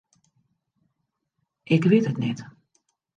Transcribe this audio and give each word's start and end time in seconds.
Ik 1.75 1.81
wit 1.89 2.05
it 2.11 2.17
net. 2.23 2.39